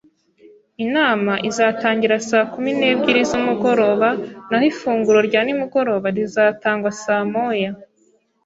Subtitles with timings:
[0.85, 4.09] Inama izatangira saa kumi n'ebyiri z'umugoroba
[4.49, 7.71] naho ifunguro rya nimugoroba rizatangwa saa moya.